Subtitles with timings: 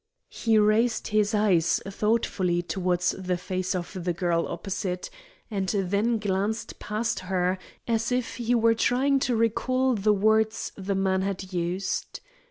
[0.31, 5.11] He raised his eyes thoughtfully towards the face of the girl opposite,
[5.51, 10.95] and then glanced past her, as if he were trying to recall the words the
[10.95, 12.19] man had used.